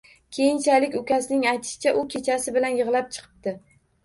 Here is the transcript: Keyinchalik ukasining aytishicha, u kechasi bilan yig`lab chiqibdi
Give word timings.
Keyinchalik 0.35 0.97
ukasining 0.99 1.45
aytishicha, 1.51 1.93
u 2.01 2.07
kechasi 2.15 2.55
bilan 2.57 2.81
yig`lab 2.81 3.13
chiqibdi 3.19 3.57